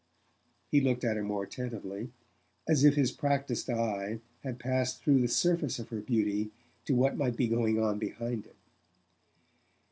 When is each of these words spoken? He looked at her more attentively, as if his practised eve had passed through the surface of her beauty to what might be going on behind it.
He 0.71 0.81
looked 0.81 1.03
at 1.03 1.15
her 1.15 1.21
more 1.21 1.43
attentively, 1.43 2.09
as 2.67 2.83
if 2.83 2.95
his 2.95 3.11
practised 3.11 3.69
eve 3.69 4.19
had 4.41 4.57
passed 4.57 4.99
through 5.03 5.21
the 5.21 5.27
surface 5.27 5.77
of 5.77 5.89
her 5.89 6.01
beauty 6.01 6.49
to 6.85 6.95
what 6.95 7.17
might 7.17 7.37
be 7.37 7.47
going 7.47 7.79
on 7.79 7.99
behind 7.99 8.47
it. 8.47 8.55